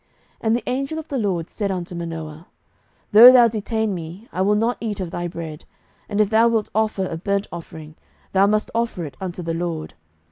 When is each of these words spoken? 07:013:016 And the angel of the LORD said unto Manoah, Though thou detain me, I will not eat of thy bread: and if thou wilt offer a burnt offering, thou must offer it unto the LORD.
07:013:016 0.01 0.09
And 0.47 0.55
the 0.55 0.63
angel 0.67 0.97
of 0.97 1.07
the 1.09 1.17
LORD 1.19 1.49
said 1.51 1.69
unto 1.71 1.93
Manoah, 1.93 2.47
Though 3.11 3.31
thou 3.31 3.47
detain 3.47 3.93
me, 3.93 4.27
I 4.33 4.41
will 4.41 4.55
not 4.55 4.77
eat 4.81 4.99
of 4.99 5.11
thy 5.11 5.27
bread: 5.27 5.63
and 6.09 6.19
if 6.19 6.31
thou 6.31 6.47
wilt 6.47 6.69
offer 6.73 7.05
a 7.05 7.17
burnt 7.17 7.45
offering, 7.51 7.93
thou 8.31 8.47
must 8.47 8.71
offer 8.73 9.05
it 9.05 9.15
unto 9.21 9.43
the 9.43 9.53
LORD. 9.53 9.93